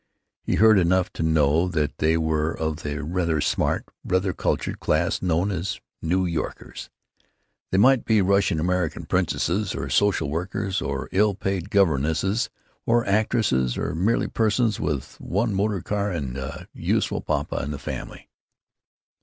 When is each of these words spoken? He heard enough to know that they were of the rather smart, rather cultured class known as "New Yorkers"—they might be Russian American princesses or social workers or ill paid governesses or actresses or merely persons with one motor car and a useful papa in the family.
He 0.41 0.55
heard 0.55 0.79
enough 0.79 1.13
to 1.13 1.21
know 1.21 1.67
that 1.67 1.99
they 1.99 2.17
were 2.17 2.51
of 2.57 2.77
the 2.81 3.03
rather 3.03 3.39
smart, 3.39 3.85
rather 4.03 4.33
cultured 4.33 4.79
class 4.79 5.21
known 5.21 5.51
as 5.51 5.79
"New 6.01 6.25
Yorkers"—they 6.25 7.77
might 7.77 8.03
be 8.03 8.19
Russian 8.19 8.59
American 8.59 9.05
princesses 9.05 9.75
or 9.75 9.91
social 9.91 10.27
workers 10.27 10.81
or 10.81 11.07
ill 11.11 11.35
paid 11.35 11.69
governesses 11.69 12.49
or 12.87 13.05
actresses 13.05 13.77
or 13.77 13.93
merely 13.93 14.27
persons 14.27 14.79
with 14.79 15.21
one 15.21 15.53
motor 15.53 15.81
car 15.81 16.11
and 16.11 16.35
a 16.35 16.67
useful 16.73 17.21
papa 17.21 17.61
in 17.63 17.69
the 17.69 17.77
family. 17.77 18.27